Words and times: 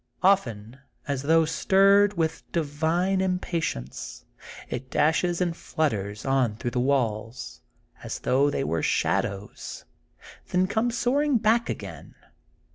Often, 0.23 0.79
as 1.07 1.21
though 1.21 1.45
stirred 1.45 2.13
with 2.17 2.41
divine 2.51 3.21
impatience, 3.21 4.25
it 4.67 4.89
dashes 4.89 5.39
and 5.41 5.55
(flutters 5.55 6.25
on 6.25 6.55
through 6.55 6.71
the 6.71 6.79
walls, 6.79 7.61
as 8.01 8.17
though 8.17 8.49
they 8.49 8.63
were 8.63 8.81
shadows, 8.81 9.85
then 10.47 10.65
comes 10.65 10.97
soaring 10.97 11.37
back 11.37 11.69
again. 11.69 12.15